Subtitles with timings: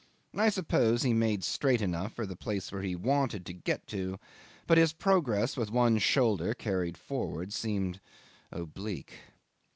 [0.35, 4.17] I suppose he made straight enough for the place where he wanted to get to,
[4.65, 7.99] but his progress with one shoulder carried forward seemed
[8.51, 9.19] oblique.